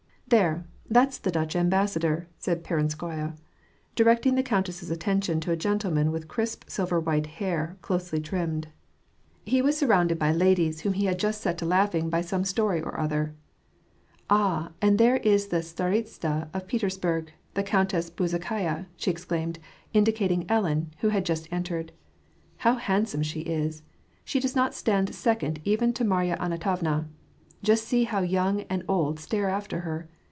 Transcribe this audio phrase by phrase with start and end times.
[0.31, 0.65] "There!
[0.89, 3.35] that's the Dutch ambassador," said Peronskaya,
[3.95, 8.69] directing the countess's attention to a gentleman with crisp silver white hair, closely trimmed.
[9.43, 10.45] He was surrounded by WAR AND PEACE.
[10.47, 13.35] 203 ladies, whom he had just set to laughing by some story or other.
[13.35, 13.35] ^*
[14.29, 14.71] Ah!
[14.81, 19.59] and there is the ts&ritsa of Petersburg, the Countess Bezukhaya," she exclaimed,
[19.93, 21.85] indicating fiUen^ who had just en tered.
[21.85, 21.89] *^
[22.59, 23.83] How handsome she is!
[24.23, 27.09] she does not stand second even to Marya Antonovna.
[27.61, 30.07] Just see how young and old stare after her.